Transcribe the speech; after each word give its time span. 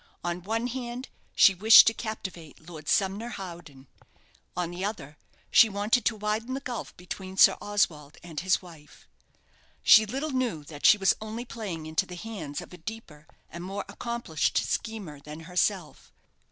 On 0.23 0.41
one 0.41 0.65
hand 0.65 1.09
she 1.35 1.53
wished 1.53 1.85
to 1.85 1.93
captivate 1.93 2.67
Lord 2.67 2.87
Sumner 2.89 3.29
Howden; 3.29 3.85
on 4.57 4.71
the 4.71 4.83
other 4.83 5.15
she 5.51 5.69
wanted 5.69 6.05
to 6.05 6.15
widen 6.15 6.55
the 6.55 6.59
gulf 6.59 6.97
between 6.97 7.37
Sir 7.37 7.55
Oswald 7.61 8.17
and 8.23 8.39
his 8.39 8.63
wife. 8.63 9.07
She 9.83 10.07
little 10.07 10.31
knew 10.31 10.63
that 10.63 10.87
she 10.87 10.97
was 10.97 11.13
only 11.21 11.45
playing 11.45 11.85
into 11.85 12.07
the 12.07 12.15
hands 12.15 12.61
of 12.61 12.73
a 12.73 12.77
deeper 12.79 13.27
and 13.47 13.63
more 13.63 13.85
accomplished 13.87 14.57
schemer 14.57 15.19
than 15.19 15.41
herself. 15.41 16.11